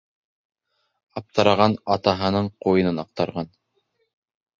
[1.19, 3.51] Аптыраған атаһының ҡуйынын аҡтарған.